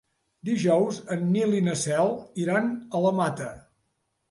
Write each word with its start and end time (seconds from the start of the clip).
Dijous 0.47 0.97
en 1.15 1.21
Nil 1.35 1.53
i 1.59 1.61
na 1.67 1.77
Cel 1.83 2.11
iran 2.47 2.73
a 3.01 3.05
la 3.07 3.15
Mata. 3.21 3.55